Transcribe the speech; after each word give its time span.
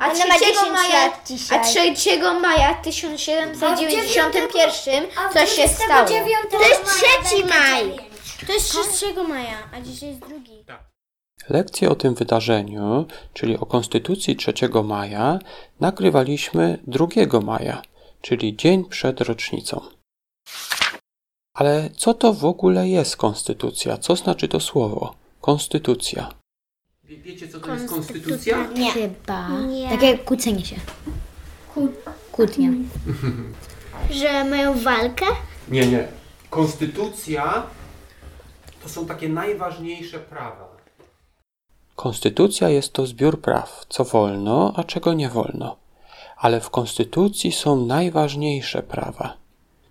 A 0.00 0.10
Ona 0.10 0.26
ma 0.26 0.34
3 0.36 0.44
10 0.44 0.58
maja, 0.72 1.06
lat 1.06 1.28
dzisiaj. 1.28 1.58
a 1.58 1.62
3 1.94 2.18
maja 2.40 2.74
1791 2.74 5.04
coś 5.32 5.50
się 5.50 5.68
stało. 5.68 6.08
To 6.50 6.62
jest 6.68 6.84
3 7.24 7.44
maj. 7.46 7.96
To 8.46 8.52
jest 8.52 8.76
3 8.92 9.14
maja, 9.28 9.68
a 9.72 9.80
dzisiaj 9.80 10.08
jest 10.08 10.20
drugi. 10.20 10.64
Lekcję 11.48 11.90
o 11.90 11.94
tym 11.94 12.14
wydarzeniu, 12.14 13.06
czyli 13.34 13.58
o 13.58 13.66
Konstytucji 13.66 14.36
3 14.36 14.52
maja, 14.84 15.38
nagrywaliśmy 15.80 16.78
2 16.86 17.06
maja, 17.40 17.82
czyli 18.20 18.56
dzień 18.56 18.84
przed 18.84 19.20
rocznicą. 19.20 19.80
Ale 21.54 21.90
co 21.96 22.14
to 22.14 22.32
w 22.32 22.44
ogóle 22.44 22.88
jest 22.88 23.16
konstytucja? 23.16 23.98
Co 23.98 24.16
znaczy 24.16 24.48
to 24.48 24.60
słowo? 24.60 25.14
Konstytucja. 25.40 26.30
Wie, 27.04 27.16
wiecie, 27.16 27.48
co 27.48 27.60
to 27.60 27.74
jest 27.74 27.88
konstytucja? 27.88 28.66
Nie. 28.66 28.90
Chyba. 28.90 29.48
Nie. 29.48 29.88
Takie 29.88 30.18
kłócenie 30.18 30.64
się. 30.64 30.76
Kłótnia. 32.32 32.68
Że 34.10 34.44
mają 34.44 34.78
walkę? 34.78 35.26
Nie, 35.68 35.86
nie. 35.86 36.08
Konstytucja 36.50 37.66
to 38.82 38.88
są 38.88 39.06
takie 39.06 39.28
najważniejsze 39.28 40.18
prawa. 40.18 40.72
Konstytucja 41.96 42.68
jest 42.68 42.92
to 42.92 43.06
zbiór 43.06 43.40
praw, 43.40 43.86
co 43.88 44.04
wolno, 44.04 44.72
a 44.76 44.84
czego 44.84 45.12
nie 45.12 45.28
wolno. 45.28 45.76
Ale 46.36 46.60
w 46.60 46.70
konstytucji 46.70 47.52
są 47.52 47.86
najważniejsze 47.86 48.82
prawa. 48.82 49.41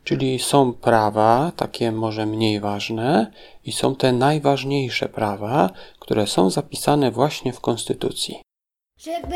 Czyli 0.04 0.40
są 0.40 0.74
prawa, 0.74 1.52
takie 1.56 1.92
może 1.92 2.26
mniej 2.26 2.60
ważne, 2.60 3.32
i 3.64 3.72
są 3.72 3.96
te 3.96 4.14
najważniejsze 4.14 5.10
prawa, 5.10 5.70
które 6.00 6.28
są 6.28 6.50
zapisane 6.50 7.12
właśnie 7.12 7.54
w 7.54 7.60
konstytucji. 7.60 8.42
Że 8.98 9.12
jakby 9.12 9.36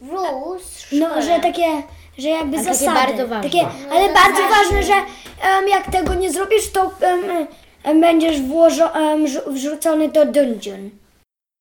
rules. 0.00 0.86
No, 0.92 1.22
że 1.22 1.40
takie, 1.40 1.82
że 2.18 2.28
jakby 2.28 2.56
takie 2.56 2.74
zasady. 2.74 2.94
bardzo 2.94 3.28
ważne. 3.28 3.50
Takie, 3.50 3.66
ale 3.90 4.14
bardzo 4.14 4.42
ważne, 4.50 4.82
że 4.82 4.92
em, 4.92 5.68
jak 5.68 5.90
tego 5.92 6.14
nie 6.14 6.32
zrobisz, 6.32 6.70
to 6.72 6.90
em, 7.00 7.46
em, 7.84 8.00
będziesz 8.00 8.40
włożo, 8.40 8.94
em, 8.94 9.26
wrzucony 9.46 10.08
do 10.08 10.26
dungeon. 10.26 10.90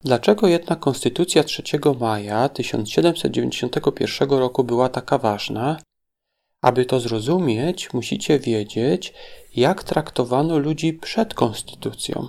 Dlaczego 0.03 0.47
jednak 0.47 0.79
Konstytucja 0.79 1.43
3 1.43 1.63
maja 1.99 2.49
1791 2.49 4.39
roku 4.39 4.63
była 4.63 4.89
taka 4.89 5.17
ważna? 5.17 5.77
Aby 6.61 6.85
to 6.85 6.99
zrozumieć, 6.99 7.93
musicie 7.93 8.39
wiedzieć, 8.39 9.13
jak 9.55 9.83
traktowano 9.83 10.57
ludzi 10.57 10.93
przed 10.93 11.33
Konstytucją. 11.33 12.27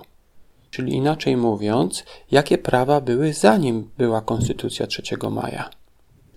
Czyli 0.71 0.93
inaczej 0.93 1.37
mówiąc, 1.37 2.03
jakie 2.31 2.57
prawa 2.57 3.01
były 3.01 3.33
zanim 3.33 3.89
była 3.97 4.21
Konstytucja 4.21 4.87
3 4.87 5.01
maja. 5.31 5.69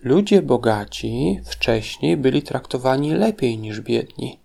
Ludzie 0.03 0.43
bogaci 0.43 1.41
wcześniej 1.45 2.17
byli 2.17 2.43
traktowani 2.43 3.15
lepiej 3.15 3.59
niż 3.59 3.81
biedni, 3.81 4.39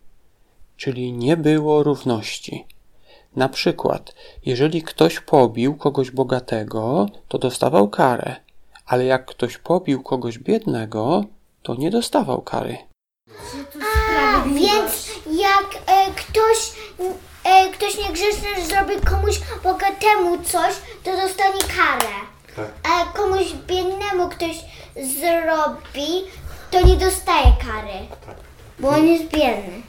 czyli 0.78 1.14
nie 1.14 1.38
było 1.38 1.84
równości. 1.84 2.66
Na 3.36 3.50
przykład, 3.50 4.16
jeżeli 4.46 4.82
ktoś 4.82 5.20
pobił 5.20 5.76
kogoś 5.76 6.12
bogatego, 6.12 7.06
to 7.28 7.38
dostawał 7.38 7.90
karę, 7.90 8.36
ale 8.86 9.06
jak 9.06 9.26
ktoś 9.26 9.58
pobił 9.58 10.04
kogoś 10.04 10.40
biednego, 10.40 11.24
to 11.64 11.76
nie 11.76 11.92
dostawał 11.92 12.42
kary. 12.42 12.78
Więc 14.46 15.08
jak 15.26 15.82
e, 15.88 16.12
ktoś, 16.12 16.72
e, 17.44 17.70
ktoś 17.72 17.98
niegrzeczny 17.98 18.66
zrobi 18.68 19.02
komuś 19.02 19.40
bogatemu 19.64 20.44
coś, 20.44 20.76
to 21.04 21.12
dostanie 21.12 21.60
karę. 21.60 22.16
Tak. 22.56 22.72
A 22.84 23.00
jak 23.00 23.14
komuś 23.14 23.54
biednemu 23.68 24.30
ktoś 24.30 24.58
zrobi, 24.96 26.24
to 26.72 26.88
nie 26.88 26.96
dostaje 26.96 27.46
kary. 27.46 28.08
Bo 28.80 28.90
on 28.90 29.08
jest 29.08 29.24
biedny. 29.24 29.82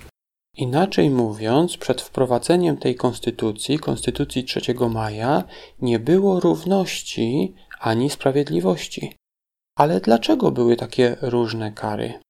Inaczej 0.57 1.11
mówiąc, 1.11 1.77
przed 1.77 2.03
wprowadzeniem 2.03 2.77
tej 2.77 2.95
konstytucji, 2.95 3.79
konstytucji 3.79 4.45
3 4.45 4.61
maja, 4.91 5.45
nie 5.81 5.99
było 5.99 6.41
równości 6.41 7.55
ani 7.81 8.11
sprawiedliwości. 8.11 9.17
Ale 9.79 10.01
dlaczego 10.01 10.51
były 10.51 10.77
takie 10.77 11.17
różne 11.21 11.73
kary? 11.73 12.21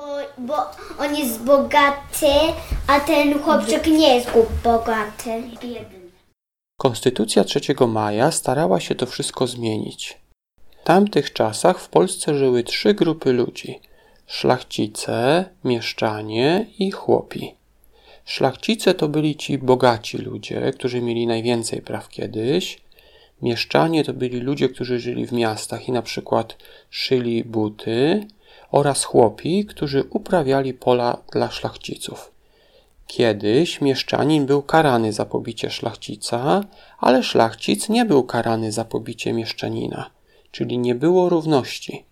Bo, 0.00 0.16
bo 0.38 0.56
on 0.98 1.16
jest 1.16 1.44
bogaty, 1.44 2.32
a 2.86 3.00
ten 3.00 3.42
chłopczyk 3.42 3.86
nie 3.86 4.14
jest 4.14 4.30
bogaty. 4.64 5.42
Konstytucja 6.76 7.44
3 7.44 7.60
maja 7.88 8.30
starała 8.30 8.80
się 8.80 8.94
to 8.94 9.06
wszystko 9.06 9.46
zmienić. 9.46 10.18
W 10.80 10.84
tamtych 10.84 11.32
czasach 11.32 11.80
w 11.80 11.88
Polsce 11.88 12.34
żyły 12.34 12.64
trzy 12.64 12.94
grupy 12.94 13.32
ludzi: 13.32 13.80
szlachcice, 14.26 15.44
mieszczanie 15.64 16.66
i 16.78 16.90
chłopi. 16.90 17.54
Szlachcice 18.24 18.94
to 18.94 19.08
byli 19.08 19.36
ci 19.36 19.58
bogaci 19.58 20.18
ludzie, 20.18 20.72
którzy 20.72 21.00
mieli 21.02 21.26
najwięcej 21.26 21.82
praw 21.82 22.08
kiedyś. 22.08 22.80
Mieszczanie 23.42 24.04
to 24.04 24.12
byli 24.12 24.40
ludzie, 24.40 24.68
którzy 24.68 24.98
żyli 25.00 25.26
w 25.26 25.32
miastach 25.32 25.88
i 25.88 25.92
na 25.92 26.02
przykład 26.02 26.56
szyli 26.90 27.44
buty, 27.44 28.26
oraz 28.70 29.04
chłopi, 29.04 29.64
którzy 29.64 30.04
uprawiali 30.10 30.74
pola 30.74 31.18
dla 31.32 31.50
szlachciców. 31.50 32.32
Kiedyś 33.06 33.80
mieszczanin 33.80 34.46
był 34.46 34.62
karany 34.62 35.12
za 35.12 35.26
pobicie 35.26 35.70
szlachcica, 35.70 36.64
ale 36.98 37.22
szlachcic 37.22 37.88
nie 37.88 38.04
był 38.04 38.24
karany 38.24 38.72
za 38.72 38.84
pobicie 38.84 39.32
mieszczanina, 39.32 40.10
czyli 40.50 40.78
nie 40.78 40.94
było 40.94 41.28
równości. 41.28 42.04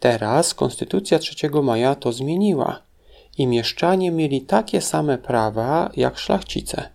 Teraz 0.00 0.54
Konstytucja 0.54 1.18
3 1.18 1.50
maja 1.62 1.94
to 1.94 2.12
zmieniła 2.12 2.80
i 3.38 3.46
mieszczanie 3.46 4.10
mieli 4.10 4.40
takie 4.40 4.80
same 4.80 5.18
prawa 5.18 5.90
jak 5.96 6.18
szlachcice. 6.18 6.88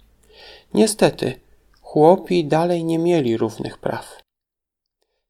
Niestety, 0.74 1.40
chłopi 1.81 2.46
dalej 2.46 2.84
nie 2.84 3.00
mieli 3.00 3.38
równych 3.38 3.78
praw. 3.78 4.28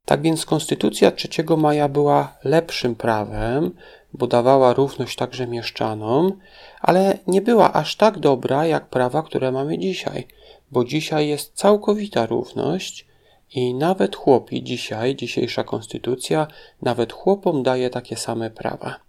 Tak 0.09 0.21
więc 0.21 0.45
Konstytucja 0.45 1.11
3 1.11 1.29
maja 1.57 1.89
była 1.89 2.37
lepszym 2.43 2.95
prawem, 2.95 3.71
bo 4.13 4.27
dawała 4.27 4.73
równość 4.73 5.15
także 5.15 5.47
mieszczanom, 5.47 6.39
ale 6.81 7.17
nie 7.27 7.41
była 7.41 7.73
aż 7.73 7.95
tak 7.95 8.19
dobra 8.19 8.65
jak 8.65 8.89
prawa, 8.89 9.23
które 9.23 9.51
mamy 9.51 9.77
dzisiaj, 9.77 10.27
bo 10.71 10.85
dzisiaj 10.85 11.27
jest 11.27 11.53
całkowita 11.53 12.25
równość 12.25 13.07
i 13.55 13.73
nawet 13.73 14.15
chłopi 14.15 14.63
dzisiaj, 14.63 15.15
dzisiejsza 15.15 15.63
konstytucja, 15.63 16.47
nawet 16.81 17.13
chłopom 17.13 17.63
daje 17.63 17.89
takie 17.89 18.17
same 18.17 18.49
prawa. 18.49 18.99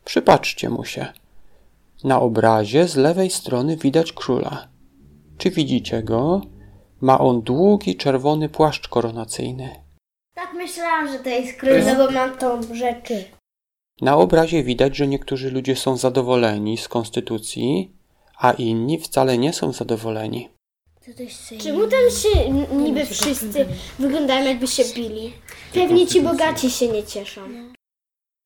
Przypatrzcie 0.09 0.69
mu 0.69 0.85
się. 0.85 1.05
Na 2.03 2.21
obrazie 2.21 2.87
z 2.87 2.95
lewej 2.95 3.29
strony 3.29 3.77
widać 3.77 4.13
króla. 4.13 4.67
Czy 5.37 5.51
widzicie 5.51 6.03
go? 6.03 6.41
Ma 7.01 7.19
on 7.19 7.41
długi 7.41 7.95
czerwony 7.95 8.49
płaszcz 8.49 8.87
koronacyjny. 8.87 9.69
Tak 10.35 10.53
myślałam, 10.53 11.07
że 11.11 11.19
to 11.19 11.29
jest 11.29 11.59
król, 11.59 11.73
no 11.85 11.95
bo 11.95 12.11
mam 12.11 12.37
tą 12.37 12.75
rzeczy. 12.75 13.23
Na 14.01 14.17
obrazie 14.17 14.63
widać, 14.63 14.95
że 14.95 15.07
niektórzy 15.07 15.51
ludzie 15.51 15.75
są 15.75 15.97
zadowoleni 15.97 16.77
z 16.77 16.87
konstytucji, 16.87 17.91
a 18.37 18.51
inni 18.51 18.99
wcale 18.99 19.37
nie 19.37 19.53
są 19.53 19.73
zadowoleni. 19.73 20.49
Czemu 21.59 21.87
tam 21.87 22.09
się 22.21 22.49
niby 22.75 23.05
wszyscy 23.05 23.65
wyglądają 23.99 24.45
jakby 24.45 24.67
się 24.67 24.83
bili? 24.95 25.33
Pewnie 25.73 26.07
ci 26.07 26.21
bogaci 26.21 26.71
się 26.71 26.87
nie 26.87 27.03
cieszą. 27.03 27.41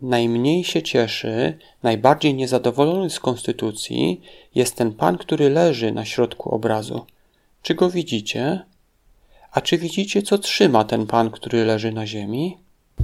Najmniej 0.03 0.63
się 0.63 0.81
cieszy, 0.81 1.57
najbardziej 1.83 2.33
niezadowolony 2.33 3.09
z 3.09 3.19
konstytucji 3.19 4.21
jest 4.55 4.75
ten 4.75 4.93
pan, 4.93 5.17
który 5.17 5.49
leży 5.49 5.91
na 5.91 6.05
środku 6.05 6.55
obrazu. 6.55 7.05
Czy 7.61 7.75
go 7.75 7.89
widzicie? 7.89 8.65
A 9.51 9.61
czy 9.61 9.77
widzicie, 9.77 10.21
co 10.21 10.37
trzyma 10.37 10.83
ten 10.83 11.07
pan, 11.07 11.31
który 11.31 11.65
leży 11.65 11.91
na 11.91 12.07
ziemi? 12.07 12.57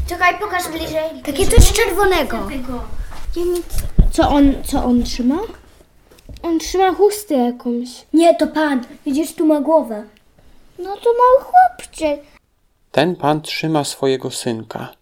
Czekaj, 0.09 0.39
pokaż 0.39 0.67
bliżej. 0.67 1.21
Takie 1.25 1.47
coś 1.47 1.73
czerwonego. 1.73 2.47
Co 4.11 4.29
on, 4.29 4.53
co 4.63 4.83
on 4.83 5.03
trzyma? 5.03 5.39
On 6.43 6.59
trzyma 6.59 6.93
chustę 6.93 7.35
jakąś. 7.35 7.89
Nie, 8.13 8.35
to 8.35 8.47
pan. 8.47 8.85
Widzisz, 9.05 9.33
tu 9.33 9.45
ma 9.45 9.61
głowę. 9.61 10.03
No 10.79 10.95
to 10.95 11.09
mały 11.09 11.43
chłopczyk. 11.43 12.21
Ten 12.91 13.15
pan 13.15 13.41
trzyma 13.41 13.83
swojego 13.83 14.31
synka. 14.31 14.98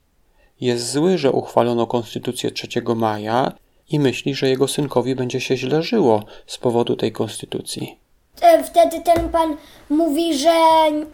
Jest 0.62 0.92
zły, 0.92 1.18
że 1.18 1.32
uchwalono 1.32 1.88
konstytucję 1.88 2.52
3 2.52 2.68
maja 2.96 3.52
i 3.90 4.00
myśli, 4.00 4.36
że 4.36 4.50
jego 4.50 4.68
synkowi 4.68 5.16
będzie 5.16 5.42
się 5.42 5.58
źle 5.58 5.84
żyło 5.84 6.24
z 6.48 6.58
powodu 6.58 6.96
tej 6.96 7.12
konstytucji. 7.12 7.98
E, 8.42 8.64
Wtedy 8.64 9.02
ten 9.02 9.30
pan 9.30 9.58
mówi, 9.90 10.38
że, 10.38 10.54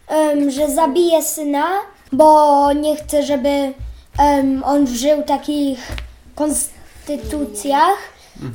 em, 0.08 0.50
że 0.50 0.70
zabije 0.70 1.22
syna, 1.22 1.66
bo 2.12 2.72
nie 2.72 2.96
chce, 2.96 3.22
żeby 3.22 3.72
em, 4.18 4.62
on 4.64 4.86
żył 4.86 5.22
w 5.22 5.26
takich 5.26 5.88
konstytucjach, 6.34 7.98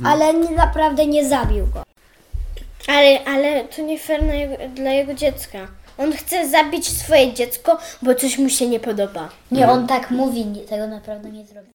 ale 0.04 0.34
nie, 0.34 0.50
naprawdę 0.50 1.06
nie 1.06 1.28
zabił 1.28 1.66
go. 1.74 1.82
Ale, 2.88 3.24
ale 3.24 3.64
to 3.64 3.82
nie 3.82 3.98
fair 3.98 4.22
na 4.24 4.34
jego, 4.34 4.54
dla 4.74 4.90
jego 4.90 5.14
dziecka. 5.14 5.68
On 6.00 6.12
chce 6.12 6.48
zabić 6.48 6.88
swoje 6.98 7.32
dziecko, 7.34 7.78
bo 8.02 8.14
coś 8.14 8.38
mu 8.38 8.48
się 8.48 8.68
nie 8.68 8.80
podoba. 8.80 9.28
Nie, 9.50 9.68
on 9.70 9.86
tak 9.86 10.10
mówi, 10.10 10.46
nie, 10.46 10.60
tego 10.62 10.86
naprawdę 10.86 11.30
nie 11.30 11.44
zrobi. 11.46 11.70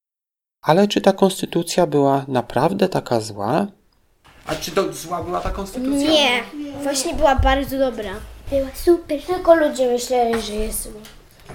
Ale 0.61 0.87
czy 0.87 1.01
ta 1.01 1.13
konstytucja 1.13 1.87
była 1.87 2.25
naprawdę 2.27 2.89
taka 2.89 3.19
zła? 3.19 3.67
A 4.47 4.55
czy 4.55 4.71
to 4.71 4.93
zła 4.93 5.23
była 5.23 5.41
ta 5.41 5.49
konstytucja? 5.49 6.09
Nie, 6.09 6.43
właśnie 6.83 7.13
była 7.13 7.35
bardzo 7.35 7.77
dobra. 7.77 8.09
Była 8.51 8.67
super. 8.83 9.21
Tylko 9.21 9.55
ludzie 9.55 9.87
myśleli, 9.91 10.41
że 10.41 10.53
jest 10.53 10.83
zła. 10.83 11.01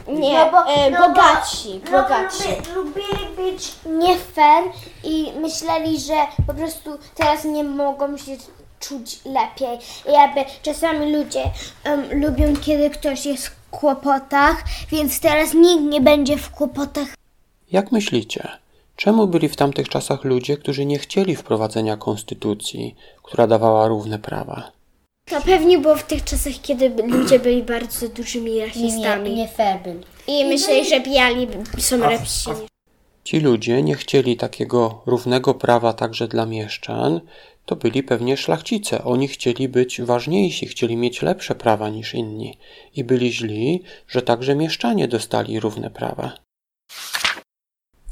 Nie, 0.09 0.35
No 0.45 0.51
bo- 0.51 0.73
e, 0.73 0.91
no 0.91 0.99
bo- 1.01 1.09
bogaci, 1.09 1.81
No, 1.93 2.03
bogaci. 2.03 2.45
lubi, 2.75 3.01
lubili 3.01 3.37
być 3.37 3.73
nie 3.87 4.17
fair 4.17 4.65
i 5.05 5.33
myśleli, 5.41 6.01
że 6.01 6.15
po 6.47 6.55
prostu 6.55 6.99
teraz 7.15 7.45
nie 7.45 7.65
mogą 7.65 8.17
się 8.17 8.33
czuć 8.81 9.21
lepiej. 9.25 9.79
I 10.09 10.13
jakby 10.13 10.41
czasami 10.63 11.13
ludzie 11.17 11.43
em, 11.85 12.21
lubią, 12.23 12.57
kiedy 12.57 12.91
ktoś 12.91 13.27
jest 13.27 13.47
w 13.47 13.71
kłopotach, 13.71 14.65
więc 14.93 15.21
teraz 15.21 15.55
nikt 15.55 15.83
nie 15.83 16.01
będzie 16.01 16.37
w 16.37 16.51
kłopotach. 16.51 17.09
Jak 17.73 17.93
myślicie, 17.93 18.49
czemu 18.97 19.27
byli 19.27 19.49
w 19.49 19.57
tamtych 19.57 19.89
czasach 19.89 20.25
ludzie, 20.25 20.57
którzy 20.57 20.87
nie 20.87 20.99
chcieli 20.99 21.37
wprowadzenia 21.37 21.97
konstytucji, 21.97 22.97
która 23.23 23.47
dawała 23.47 23.89
równe 23.89 24.19
prawa? 24.19 24.73
To 25.25 25.41
pewnie 25.41 25.79
było 25.79 25.97
w 25.97 26.03
tych 26.03 26.25
czasach, 26.25 26.53
kiedy 26.63 26.89
ludzie 27.07 27.39
byli 27.39 27.63
bardzo 27.63 28.09
dużymi 28.09 28.61
rasistami. 28.61 29.49
fair 29.57 29.81
byli. 29.83 30.01
I 30.27 30.45
myśleli, 30.45 30.89
że 30.89 31.01
biali 31.01 31.49
są 31.79 32.05
A- 32.05 32.11
lepsi. 32.11 32.51
Ci 33.31 33.41
ludzie 33.41 33.83
nie 33.83 33.95
chcieli 33.95 34.37
takiego 34.37 35.03
równego 35.07 35.55
prawa 35.55 35.93
także 35.93 36.29
dla 36.29 36.47
mieszczan, 36.47 37.21
to 37.67 37.77
byli 37.77 38.03
pewnie 38.03 38.37
szlachcice. 38.37 39.05
Oni 39.05 39.29
chcieli 39.29 39.69
być 39.69 40.03
ważniejsi, 40.03 40.67
chcieli 40.67 40.97
mieć 40.97 41.23
lepsze 41.23 41.55
prawa 41.55 41.89
niż 41.89 42.15
inni 42.15 42.59
i 42.97 43.05
byli 43.05 43.33
źli, 43.33 43.83
że 44.09 44.23
także 44.23 44.55
mieszczanie 44.55 45.09
dostali 45.09 45.61
równe 45.61 45.91
prawa. 45.91 46.33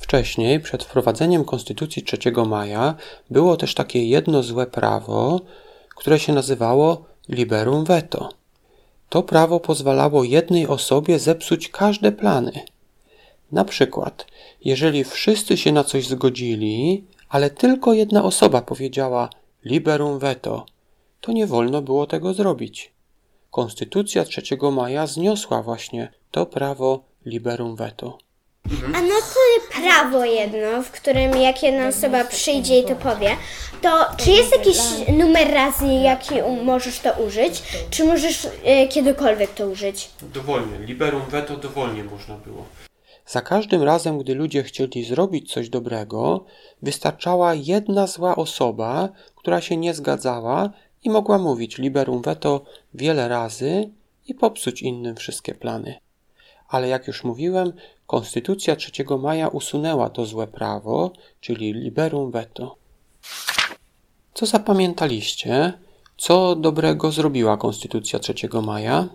Wcześniej, 0.01 0.61
przed 0.61 0.85
wprowadzeniem 0.85 1.45
Konstytucji 1.45 2.03
3 2.03 2.19
maja, 2.47 2.95
było 3.31 3.57
też 3.57 3.75
takie 3.75 4.09
jedno 4.09 4.43
złe 4.43 4.67
prawo, 4.67 5.41
które 5.97 6.19
się 6.19 6.33
nazywało 6.33 7.05
liberum 7.29 7.85
veto. 7.85 8.29
To 9.09 9.23
prawo 9.23 9.61
pozwalało 9.61 10.25
jednej 10.25 10.67
osobie 10.67 11.19
zepsuć 11.19 11.69
każde 11.69 12.13
plany. 12.13 12.53
Na 13.53 13.65
przykład, 13.65 14.27
jeżeli 14.65 15.05
wszyscy 15.05 15.57
się 15.57 15.73
na 15.73 15.85
coś 15.85 16.07
zgodzili, 16.07 17.05
ale 17.29 17.51
tylko 17.51 17.93
jedna 17.93 18.25
osoba 18.25 18.63
powiedziała 18.63 19.31
liberum 19.65 20.19
veto, 20.19 20.67
to 21.21 21.33
nie 21.33 21.47
wolno 21.47 21.83
było 21.83 22.07
tego 22.07 22.35
zrobić. 22.35 22.93
Konstytucja 23.51 24.25
3 24.25 24.43
maja 24.73 25.07
zniosła 25.07 25.63
właśnie 25.63 26.13
to 26.31 26.47
prawo 26.47 27.05
liberum 27.27 27.77
veto. 27.77 28.19
A 28.95 29.03
no 29.03 29.15
to 29.15 29.81
prawo 29.81 30.25
jedno, 30.25 30.83
w 30.83 30.91
którym 30.91 31.37
jak 31.37 31.63
jedna 31.63 31.89
osoba 31.89 32.25
przyjdzie 32.25 32.79
i 32.79 32.85
to 32.85 32.97
powie, 32.97 33.37
to 33.83 34.05
czy 34.17 34.31
jest 34.31 34.53
jakiś 34.53 34.79
numer 35.19 35.51
razy, 35.51 35.87
jaki 35.87 36.35
możesz 36.65 37.01
to 37.01 37.13
użyć, 37.13 37.63
czy 37.91 38.05
możesz 38.05 38.49
e, 38.65 38.89
kiedykolwiek 38.89 39.55
to 39.55 39.67
użyć? 39.67 40.11
Dowolnie. 40.23 40.79
Liberum 40.79 41.23
veto 41.31 41.57
dowolnie 41.57 42.05
można 42.05 42.35
było. 42.37 42.65
Za 43.29 43.41
każdym 43.41 43.83
razem, 43.83 44.19
gdy 44.19 44.35
ludzie 44.35 44.63
chcieli 44.63 45.05
zrobić 45.05 45.53
coś 45.53 45.69
dobrego, 45.69 46.45
wystarczała 46.83 47.55
jedna 47.55 48.07
zła 48.07 48.37
osoba, 48.37 49.09
która 49.37 49.61
się 49.61 49.77
nie 49.77 49.95
zgadzała 49.95 50.71
i 51.05 51.11
mogła 51.11 51.39
mówić 51.39 51.79
liberum 51.79 52.23
veto 52.23 52.65
wiele 52.95 53.29
razy 53.29 53.91
i 54.27 54.35
popsuć 54.35 54.83
innym 54.83 55.17
wszystkie 55.17 55.55
plany. 55.55 55.95
Ale 56.69 56.89
jak 56.89 57.07
już 57.07 57.25
mówiłem, 57.25 57.73
Konstytucja 58.07 58.77
3 58.77 58.93
maja 59.19 59.49
usunęła 59.49 60.11
to 60.11 60.27
złe 60.27 60.47
prawo, 60.47 61.11
czyli 61.41 61.73
liberum 61.73 62.31
veto. 62.31 62.77
Co 64.35 64.47
zapamiętaliście? 64.47 65.73
Co 66.17 66.57
dobrego 66.57 67.13
zrobiła 67.13 67.57
Konstytucja 67.57 68.19
3 68.19 68.35
maja? 68.63 69.09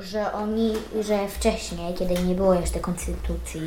Że 0.00 0.32
oni, 0.32 0.72
że 1.00 1.28
wcześniej, 1.28 1.94
kiedy 1.94 2.22
nie 2.22 2.34
było 2.34 2.54
jeszcze 2.54 2.80
konstytucji, 2.80 3.62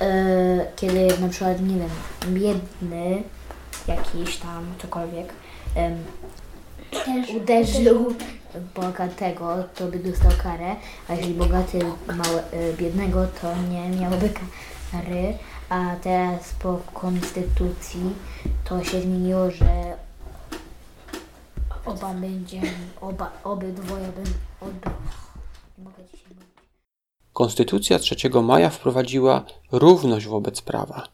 e, 0.00 0.66
kiedy 0.76 1.08
na 1.20 1.28
przykład, 1.28 1.60
nie 1.60 1.76
wiem, 1.76 1.90
biedny 2.28 3.22
jakiś 3.88 4.36
tam, 4.36 4.66
cokolwiek, 4.82 5.32
em, 5.74 5.98
uderzył 7.36 8.14
bogatego, 8.74 9.64
to 9.74 9.86
by 9.86 9.98
dostał 9.98 10.32
karę, 10.42 10.76
a 11.08 11.14
jeżeli 11.14 11.34
bogaty 11.34 11.78
małe, 12.06 12.50
e, 12.50 12.72
biednego, 12.72 13.26
to 13.26 13.56
nie 13.70 13.88
miałby 14.00 14.28
kary, 14.92 15.38
a 15.68 15.96
teraz 16.02 16.52
po 16.62 16.80
konstytucji 16.94 18.14
to 18.64 18.84
się 18.84 19.00
zmieniło, 19.00 19.50
że 19.50 19.96
oba 21.86 22.14
będzie, 22.14 22.60
oba, 23.00 23.30
obydwoje 23.44 24.06
będą, 24.06 24.30
nie 25.78 25.84
mogę 25.84 26.04
dzisiaj 26.04 26.28
mówić. 26.28 26.46
Konstytucja 27.32 27.98
3 27.98 28.16
maja 28.42 28.70
wprowadziła 28.70 29.44
równość 29.72 30.26
wobec 30.26 30.62
prawa. 30.62 31.08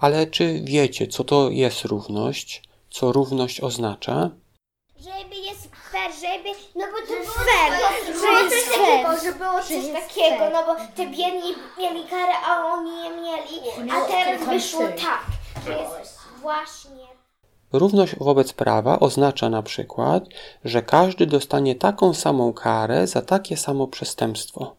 Ale 0.00 0.26
czy 0.26 0.60
wiecie, 0.64 1.06
co 1.06 1.24
to 1.24 1.50
jest 1.50 1.84
równość? 1.84 2.62
Co 2.90 3.12
równość 3.12 3.60
oznacza? 3.60 4.30
Żeby 4.96 5.36
jest 5.36 5.68
fair, 5.92 6.12
żeby... 6.12 6.48
No 6.74 6.86
bo 6.92 7.00
to 7.00 7.06
było 7.06 7.34
fair, 7.34 7.72
że 8.06 8.26
jest 8.26 8.66
coś 8.66 8.76
fair, 8.76 9.04
takiego, 9.04 9.20
że 9.22 9.32
było 9.38 9.62
coś 9.62 10.02
takiego, 10.02 10.50
no 10.52 10.66
bo 10.66 10.74
te 10.96 11.06
biedni 11.06 11.54
mieli 11.78 12.08
karę, 12.08 12.34
a 12.46 12.66
oni 12.66 12.90
nie 12.90 13.10
mieli, 13.10 13.90
a 13.90 14.00
teraz 14.06 14.48
wyszło 14.48 14.88
tak, 14.88 15.24
że 15.66 15.72
jest 15.72 16.18
właśnie... 16.42 17.15
Równość 17.72 18.16
wobec 18.18 18.52
prawa 18.52 19.00
oznacza 19.00 19.50
na 19.50 19.62
przykład, 19.62 20.24
że 20.64 20.82
każdy 20.82 21.26
dostanie 21.26 21.74
taką 21.74 22.14
samą 22.14 22.52
karę 22.52 23.06
za 23.06 23.22
takie 23.22 23.56
samo 23.56 23.86
przestępstwo. 23.86 24.76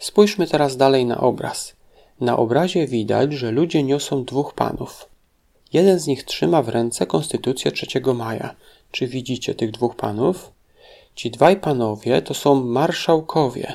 Spójrzmy 0.00 0.46
teraz 0.46 0.76
dalej 0.76 1.06
na 1.06 1.20
obraz. 1.20 1.76
Na 2.20 2.36
obrazie 2.36 2.86
widać, 2.86 3.32
że 3.32 3.50
ludzie 3.50 3.82
niosą 3.82 4.24
dwóch 4.24 4.54
panów. 4.54 5.08
Jeden 5.72 5.98
z 5.98 6.06
nich 6.06 6.24
trzyma 6.24 6.62
w 6.62 6.68
ręce 6.68 7.06
konstytucję 7.06 7.72
3 7.72 7.86
maja. 8.14 8.54
Czy 8.90 9.06
widzicie 9.06 9.54
tych 9.54 9.70
dwóch 9.70 9.96
panów? 9.96 10.52
Ci 11.14 11.30
dwaj 11.30 11.56
panowie 11.56 12.22
to 12.22 12.34
są 12.34 12.54
marszałkowie. 12.54 13.74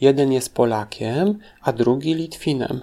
Jeden 0.00 0.32
jest 0.32 0.54
Polakiem, 0.54 1.38
a 1.62 1.72
drugi 1.72 2.14
Litwinem. 2.14 2.80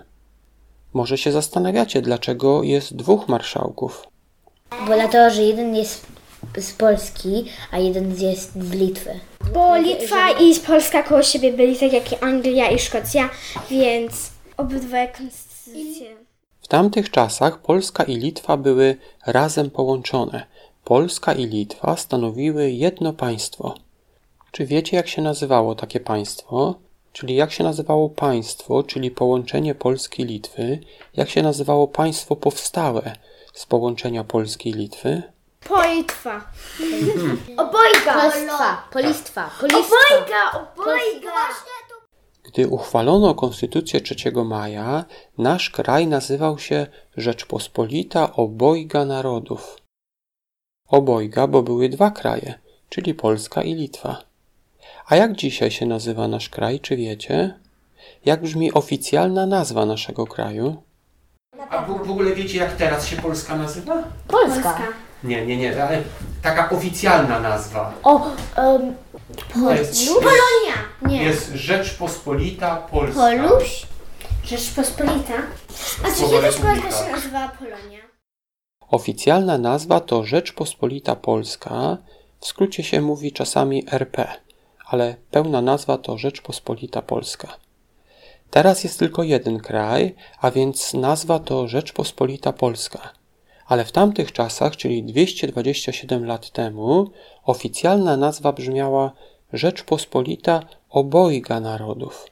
Może 0.94 1.18
się 1.18 1.32
zastanawiacie, 1.32 2.02
dlaczego 2.02 2.64
jest 2.64 2.96
dwóch 2.96 3.28
marszałków. 3.28 4.08
Bo 4.88 4.94
dlatego, 4.94 5.30
że 5.30 5.44
jeden 5.44 5.76
jest 5.76 6.06
z 6.58 6.74
Polski, 6.74 7.46
a 7.72 7.78
jeden 7.78 8.16
jest 8.20 8.54
z 8.54 8.72
Litwy. 8.72 9.20
Bo 9.54 9.78
Litwa 9.78 10.32
i 10.32 10.56
Polska 10.68 11.04
koło 11.04 11.24
siebie 11.24 11.54
byli, 11.54 11.76
tak 11.76 11.94
jak 11.94 12.12
i 12.12 12.16
Anglia 12.16 12.70
i 12.72 12.80
Szkocja, 12.80 13.30
więc 13.70 14.30
obydwa 14.58 15.08
konstytucje. 15.08 16.08
W 16.62 16.68
tamtych 16.68 17.12
czasach 17.12 17.62
Polska 17.62 18.04
i 18.04 18.16
Litwa 18.16 18.58
były 18.58 18.98
razem 19.26 19.70
połączone. 19.70 20.46
Polska 20.84 21.34
i 21.34 21.46
Litwa 21.46 21.98
stanowiły 21.98 22.72
jedno 22.72 23.14
państwo. 23.14 23.76
Czy 24.52 24.66
wiecie, 24.66 24.98
jak 24.98 25.08
się 25.08 25.22
nazywało 25.22 25.76
takie 25.76 26.00
państwo? 26.00 26.76
Czyli 27.14 27.36
jak 27.36 27.52
się 27.52 27.64
nazywało 27.64 28.10
państwo, 28.10 28.84
czyli 28.84 29.12
połączenie 29.12 29.76
Polski 29.76 30.22
i 30.22 30.26
Litwy? 30.26 30.80
Jak 31.16 31.30
się 31.30 31.44
nazywało 31.44 31.88
państwo 31.88 32.36
powstałe 32.36 33.16
z 33.54 33.66
połączenia 33.66 34.24
Polski 34.24 34.70
i 34.70 34.74
Litwy? 34.74 35.24
Politwa. 35.60 36.42
Obojga! 37.64 38.14
Polstwa, 38.14 38.88
polistwa, 38.92 39.50
polistwa. 39.60 39.98
Obojga! 40.08 40.52
Obojga! 40.52 41.32
Gdy 42.44 42.68
uchwalono 42.68 43.36
Konstytucję 43.36 44.02
3 44.02 44.32
maja, 44.46 45.06
nasz 45.38 45.70
kraj 45.70 46.08
nazywał 46.08 46.60
się 46.60 46.88
Rzeczpospolita 47.18 48.34
Obojga 48.36 49.06
Narodów. 49.06 49.78
Obojga, 50.88 51.48
bo 51.48 51.64
były 51.64 51.90
dwa 51.90 52.12
kraje, 52.12 52.60
czyli 52.90 53.14
Polska 53.14 53.62
i 53.62 53.74
Litwa. 53.74 54.29
A 55.08 55.16
jak 55.16 55.36
dzisiaj 55.36 55.72
się 55.72 55.86
nazywa 55.86 56.28
nasz 56.28 56.50
kraj, 56.50 56.80
czy 56.80 56.96
wiecie? 56.96 57.60
Jak 58.26 58.42
brzmi 58.42 58.74
oficjalna 58.74 59.46
nazwa 59.46 59.86
naszego 59.86 60.28
kraju? 60.28 60.84
A 61.70 61.82
w, 61.82 62.08
w 62.08 62.12
ogóle 62.12 62.36
wiecie, 62.36 62.58
jak 62.58 62.76
teraz 62.76 63.08
się 63.08 63.16
Polska 63.16 63.56
nazywa? 63.56 64.04
Polska. 64.28 64.80
Nie, 65.24 65.46
nie, 65.46 65.58
nie, 65.58 65.84
ale 65.84 66.02
taka 66.42 66.70
oficjalna 66.70 67.40
nazwa. 67.40 67.94
O, 68.04 68.32
um, 68.58 68.94
To 69.54 69.74
jest, 69.74 70.08
Polonia. 70.08 70.76
Nie. 71.02 71.24
jest 71.24 71.52
Rzeczpospolita 71.54 72.76
Polska. 72.76 73.22
Poluś? 73.22 73.86
Rzeczpospolita. 74.46 75.34
A 76.04 76.08
czy 76.16 76.22
kiedyś 76.30 76.56
Polska 76.56 77.06
się 77.06 77.12
nazywała 77.12 77.48
Polonia? 77.48 78.00
Oficjalna 78.90 79.58
nazwa 79.58 80.00
to 80.00 80.24
Rzeczpospolita 80.24 81.16
Polska, 81.16 81.98
w 82.40 82.46
skrócie 82.46 82.84
się 82.84 83.02
mówi 83.02 83.32
czasami 83.32 83.86
RP, 83.92 84.28
ale 84.90 85.16
pełna 85.32 85.62
nazwa 85.62 85.98
to 85.98 86.18
Rzeczpospolita 86.18 87.02
Polska. 87.02 87.58
Teraz 88.50 88.84
jest 88.84 89.00
tylko 89.00 89.24
jeden 89.24 89.60
kraj, 89.60 90.16
a 90.42 90.52
więc 90.52 90.94
nazwa 90.94 91.40
to 91.40 91.68
Rzeczpospolita 91.68 92.54
Polska. 92.54 93.14
Ale 93.68 93.86
w 93.86 93.92
tamtych 93.92 94.32
czasach, 94.32 94.78
czyli 94.78 95.04
227 95.04 96.26
lat 96.26 96.50
temu, 96.50 97.12
oficjalna 97.44 98.18
nazwa 98.18 98.54
brzmiała 98.54 99.12
Rzeczpospolita 99.54 100.64
Obojga 100.90 101.60
Narodów. 101.60 102.28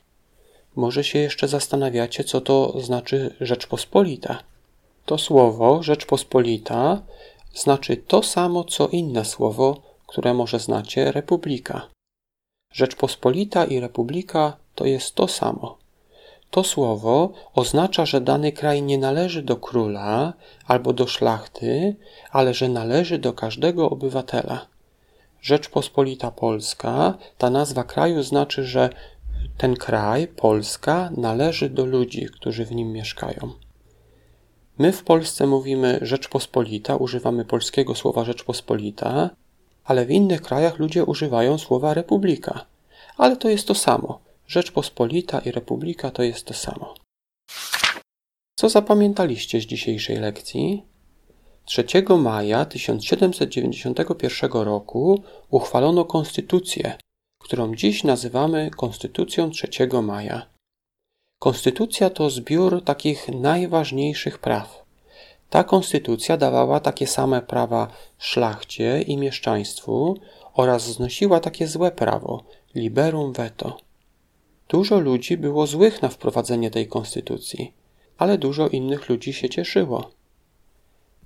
Może 0.76 1.04
się 1.04 1.20
jeszcze 1.20 1.48
zastanawiacie, 1.48 2.24
co 2.24 2.42
to 2.42 2.82
znaczy 2.82 3.36
Rzeczpospolita. 3.42 4.40
To 5.06 5.18
słowo 5.18 5.84
Rzeczpospolita 5.84 7.02
znaczy 7.54 7.98
to 7.98 8.24
samo, 8.24 8.64
co 8.64 8.88
inne 8.88 9.26
słowo, 9.26 9.82
które 10.08 10.34
może 10.34 10.60
znacie 10.60 11.12
republika. 11.12 11.97
Rzeczpospolita 12.72 13.66
i 13.66 13.80
republika 13.80 14.58
to 14.76 14.86
jest 14.86 15.16
to 15.16 15.28
samo. 15.28 15.78
To 16.52 16.64
słowo 16.64 17.34
oznacza, 17.54 18.06
że 18.06 18.22
dany 18.22 18.52
kraj 18.52 18.84
nie 18.84 18.98
należy 18.98 19.42
do 19.42 19.56
króla 19.56 20.34
albo 20.68 20.94
do 20.94 21.08
szlachty, 21.08 21.96
ale 22.32 22.54
że 22.54 22.70
należy 22.70 23.18
do 23.18 23.34
każdego 23.34 23.90
obywatela. 23.90 24.68
Rzeczpospolita 25.42 26.32
Polska, 26.32 27.18
ta 27.38 27.50
nazwa 27.50 27.84
kraju 27.84 28.24
znaczy, 28.24 28.64
że 28.64 28.90
ten 29.58 29.76
kraj, 29.76 30.28
Polska, 30.28 31.10
należy 31.18 31.70
do 31.70 31.86
ludzi, 31.86 32.26
którzy 32.26 32.66
w 32.66 32.72
nim 32.72 32.92
mieszkają. 32.92 33.52
My 34.78 34.92
w 34.92 35.04
Polsce 35.04 35.48
mówimy 35.48 36.00
Rzeczpospolita, 36.02 36.96
używamy 36.96 37.46
polskiego 37.46 37.96
słowa 37.96 38.26
Rzeczpospolita, 38.26 39.30
ale 39.88 40.06
w 40.06 40.12
innych 40.12 40.42
krajach 40.42 40.80
ludzie 40.80 41.04
używają 41.06 41.58
słowa 41.58 41.94
republika. 41.94 42.66
Ale 43.18 43.38
to 43.38 43.50
jest 43.50 43.68
to 43.68 43.76
samo. 43.76 44.20
Rzeczpospolita 44.48 45.40
i 45.40 45.52
republika 45.52 46.12
to 46.12 46.24
jest 46.24 46.46
to 46.46 46.54
samo. 46.54 46.94
Co 48.56 48.70
zapamiętaliście 48.70 49.62
z 49.62 49.66
dzisiejszej 49.66 50.18
lekcji? 50.18 50.86
3 51.66 51.86
maja 52.18 52.66
1791 52.66 54.52
roku 54.52 55.24
uchwalono 55.50 56.06
konstytucję, 56.06 56.98
którą 57.42 57.76
dziś 57.76 58.04
nazywamy 58.04 58.72
Konstytucją 58.78 59.50
3 59.50 59.68
maja. 60.04 60.46
Konstytucja 61.40 62.10
to 62.10 62.30
zbiór 62.30 62.84
takich 62.84 63.30
najważniejszych 63.30 64.40
praw. 64.40 64.87
Ta 65.50 65.64
konstytucja 65.64 66.38
dawała 66.38 66.80
takie 66.80 67.08
same 67.08 67.42
prawa 67.42 67.88
szlachcie 68.18 69.02
i 69.02 69.18
mieszczaństwu 69.18 70.18
oraz 70.54 70.84
znosiła 70.84 71.40
takie 71.40 71.68
złe 71.68 71.92
prawo 71.92 72.44
liberum 72.76 73.34
veto. 73.34 73.78
Dużo 74.70 75.00
ludzi 75.00 75.38
było 75.38 75.68
złych 75.68 76.02
na 76.02 76.10
wprowadzenie 76.10 76.72
tej 76.72 76.88
konstytucji, 76.88 77.74
ale 78.18 78.38
dużo 78.38 78.68
innych 78.68 79.10
ludzi 79.10 79.34
się 79.34 79.50
cieszyło. 79.50 80.12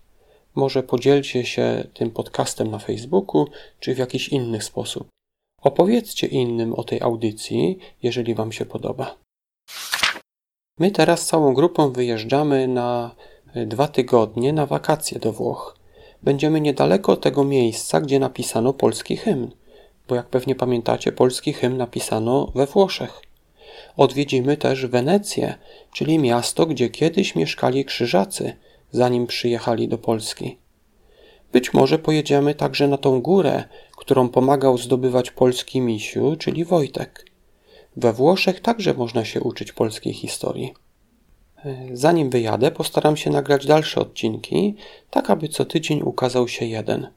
Może 0.55 0.83
podzielcie 0.83 1.45
się 1.45 1.85
tym 1.95 2.11
podcastem 2.11 2.71
na 2.71 2.79
Facebooku 2.79 3.47
czy 3.81 3.95
w 3.95 3.99
jakiś 3.99 4.29
inny 4.29 4.61
sposób. 4.63 5.09
Opowiedzcie 5.63 6.27
innym 6.27 6.75
o 6.75 6.85
tej 6.85 7.01
audycji, 7.01 7.79
jeżeli 8.03 8.35
Wam 8.35 8.53
się 8.53 8.65
podoba. 8.65 9.15
My 10.79 10.91
teraz 10.91 11.27
całą 11.27 11.55
grupą 11.55 11.93
wyjeżdżamy 11.93 12.69
na 12.69 13.15
dwa 13.55 13.89
tygodnie 13.89 14.53
na 14.53 14.67
wakacje 14.67 15.19
do 15.19 15.33
Włoch. 15.33 15.77
Będziemy 16.23 16.61
niedaleko 16.61 17.17
tego 17.17 17.45
miejsca, 17.45 18.01
gdzie 18.01 18.19
napisano 18.19 18.73
polski 18.73 19.17
hymn, 19.17 19.51
bo 20.09 20.15
jak 20.15 20.27
pewnie 20.27 20.55
pamiętacie, 20.55 21.13
polski 21.13 21.53
hymn 21.53 21.77
napisano 21.77 22.53
we 22.55 22.67
Włoszech. 22.67 23.21
Odwiedzimy 23.97 24.57
też 24.57 24.87
Wenecję, 24.87 25.55
czyli 25.93 26.19
miasto, 26.19 26.67
gdzie 26.67 26.89
kiedyś 26.89 27.35
mieszkali 27.35 27.85
krzyżacy, 27.85 28.53
zanim 28.91 29.27
przyjechali 29.27 29.89
do 29.89 29.99
Polski. 29.99 30.59
Być 31.53 31.75
może 31.75 31.99
pojedziemy 31.99 32.55
także 32.55 32.89
na 32.89 32.97
tą 32.97 33.21
górę, 33.21 33.65
którą 33.97 34.29
pomagał 34.29 34.79
zdobywać 34.79 35.31
polski 35.31 35.81
misiu, 35.81 36.37
czyli 36.37 36.65
Wojtek. 36.65 37.25
We 37.97 38.13
Włoszech 38.13 38.61
także 38.61 38.95
można 38.95 39.25
się 39.25 39.41
uczyć 39.41 39.73
polskiej 39.73 40.13
historii. 40.13 40.75
Zanim 41.93 42.31
wyjadę, 42.31 42.71
postaram 42.71 43.17
się 43.17 43.31
nagrać 43.31 43.67
dalsze 43.67 44.01
odcinki, 44.01 44.75
tak 45.11 45.31
aby 45.31 45.49
co 45.49 45.65
tydzień 45.65 46.03
ukazał 46.03 46.49
się 46.49 46.65
jeden. 46.65 47.09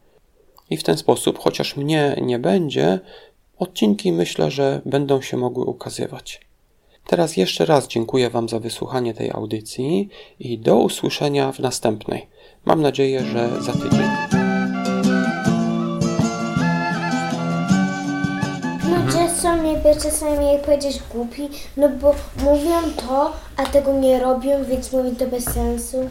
I 0.70 0.78
w 0.78 0.84
ten 0.84 0.98
sposób, 0.98 1.40
chociaż 1.40 1.78
mnie 1.78 2.16
nie 2.22 2.40
będzie, 2.40 3.00
odcinki 3.60 4.12
myślę, 4.12 4.52
że 4.52 4.82
będą 4.86 5.22
się 5.22 5.38
mogły 5.38 5.66
ukazywać. 5.66 6.42
Teraz 7.08 7.38
jeszcze 7.38 7.66
raz 7.66 7.88
dziękuję 7.88 8.30
Wam 8.30 8.50
za 8.50 8.60
wysłuchanie 8.60 9.14
tej 9.14 9.32
audycji 9.32 10.10
i 10.40 10.60
do 10.60 10.78
usłyszenia 10.78 11.52
w 11.52 11.60
następnej. 11.60 12.28
Mam 12.66 12.82
nadzieję, 12.82 13.24
że 13.24 13.62
za 13.62 13.74
tydzień. 13.74 14.31
Są 19.42 19.64
jakby 19.64 20.02
czasami, 20.02 20.54
jak 20.54 20.62
powiedzieć, 20.62 21.00
głupi, 21.14 21.50
no 21.78 21.90
bo 21.90 22.16
mówią 22.44 22.82
to, 23.08 23.34
a 23.58 23.66
tego 23.66 23.94
nie 23.94 24.20
robią, 24.20 24.64
więc 24.64 24.92
mówią 24.92 25.16
to 25.16 25.28
bez 25.28 25.44
sensu. 25.44 26.10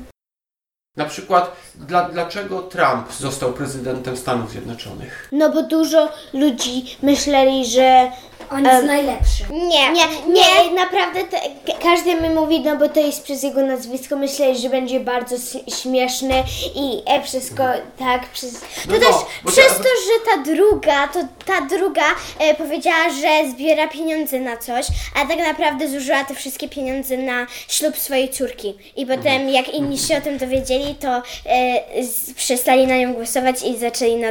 Na 0.97 1.05
przykład, 1.05 1.57
dla, 1.75 2.09
dlaczego 2.09 2.63
Trump 2.63 3.13
został 3.13 3.53
prezydentem 3.53 4.17
Stanów 4.17 4.51
Zjednoczonych? 4.51 5.29
No 5.33 5.51
bo 5.53 5.63
dużo 5.63 6.09
ludzi 6.33 6.97
myśleli, 7.03 7.67
że 7.67 8.13
On 8.52 8.64
jest 8.64 8.85
najlepszy. 8.87 9.45
Nie, 9.52 9.92
Nie, 9.92 10.04
nie, 10.28 10.71
naprawdę 10.75 11.25
te, 11.25 11.37
ka- 11.40 11.78
każdy 11.83 12.14
mi 12.14 12.28
mówi, 12.30 12.61
no 12.61 12.76
bo 12.76 12.88
to 12.88 13.00
jest 13.00 13.23
przez 13.25 13.42
jego 13.42 13.62
nazwisko, 13.62 14.16
myśleli, 14.16 14.59
że 14.59 14.69
będzie 14.71 15.00
bardzo 15.00 15.37
śmieszny 15.83 16.35
i 16.75 17.02
e, 17.07 17.23
wszystko 17.23 17.62
tak, 17.99 18.28
przez... 18.28 18.52
To 18.61 18.66
No 18.88 18.99
też 18.99 19.09
bo- 19.09 19.26
bo 19.45 19.50
przez 19.50 19.66
to- 19.69 19.75
to, 19.75 19.83
że 19.88 20.30
ta 20.37 20.42
druga, 20.52 21.09
to 21.09 21.19
ta 21.47 21.61
druga 21.76 22.04
e, 22.38 22.54
powiedziała, 22.54 23.11
że 23.11 23.50
zbiera 23.50 23.88
pieniądze 23.88 24.40
na 24.40 24.57
coś, 24.57 24.87
a 25.23 25.26
tak 25.26 25.38
naprawdę 25.38 25.88
zużyła 25.88 26.25
te 26.25 26.35
wszystkie 26.35 26.69
pieniądze 26.69 27.16
na 27.16 27.47
ślub 27.69 27.97
swojej 27.99 28.28
córki. 28.30 28.75
I 28.97 29.07
potem 29.07 29.49
jak 29.49 29.69
inni 29.75 29.99
się 29.99 30.16
o 30.19 30.21
tym 30.21 30.38
dowiedzieli, 30.38 30.95
to 30.95 31.23
e, 31.47 32.04
z, 32.04 32.33
przestali 32.35 32.87
na 32.87 32.97
nią 32.97 33.14
głosować 33.14 33.62
i 33.62 33.76
zaczęli 33.78 34.16
na 34.16 34.28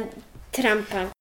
Trumpa. 0.52 1.19